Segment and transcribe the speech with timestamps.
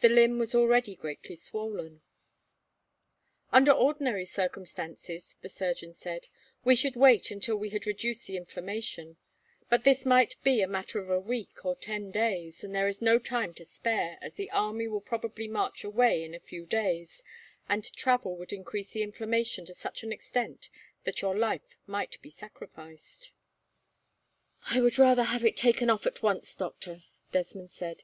[0.00, 2.02] The limb was already greatly swollen.
[3.52, 6.26] "Under ordinary circumstances," the surgeon said,
[6.62, 9.16] "we should wait until we had reduced the inflammation,
[9.70, 13.00] but this might be a matter of a week or ten days, and there is
[13.00, 17.22] no time to spare, as the army will probably march away in a few days,
[17.66, 20.68] and travel would increase the inflammation to such an extent
[21.04, 23.32] that your life might be sacrificed."
[24.66, 28.02] "I would rather have it taken off at once, doctor," Desmond said.